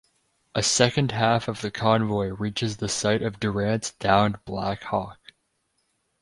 [0.55, 5.19] A second half of the convoy reaches the site of Durant's downed Black Hawk.